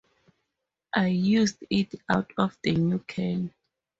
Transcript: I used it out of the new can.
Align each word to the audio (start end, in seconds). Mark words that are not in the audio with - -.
I 0.95 1.09
used 1.09 1.63
it 1.69 1.93
out 2.09 2.33
of 2.35 2.57
the 2.63 2.73
new 2.73 2.97
can. 3.07 3.53